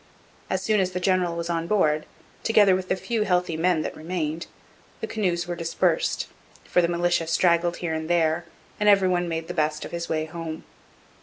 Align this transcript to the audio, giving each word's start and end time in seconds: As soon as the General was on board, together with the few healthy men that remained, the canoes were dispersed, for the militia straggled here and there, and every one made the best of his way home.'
As 0.49 0.63
soon 0.63 0.79
as 0.79 0.93
the 0.93 0.99
General 0.99 1.35
was 1.35 1.47
on 1.47 1.67
board, 1.67 2.07
together 2.41 2.75
with 2.75 2.89
the 2.89 2.95
few 2.95 3.21
healthy 3.21 3.55
men 3.55 3.83
that 3.83 3.95
remained, 3.95 4.47
the 4.99 5.05
canoes 5.05 5.45
were 5.47 5.55
dispersed, 5.55 6.27
for 6.63 6.81
the 6.81 6.87
militia 6.87 7.27
straggled 7.27 7.77
here 7.77 7.93
and 7.93 8.09
there, 8.09 8.45
and 8.79 8.89
every 8.89 9.07
one 9.09 9.29
made 9.29 9.47
the 9.47 9.53
best 9.53 9.85
of 9.85 9.91
his 9.91 10.09
way 10.09 10.25
home.' 10.25 10.63